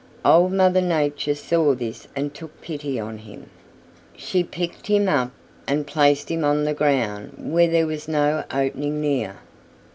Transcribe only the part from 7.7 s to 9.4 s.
was no opening near.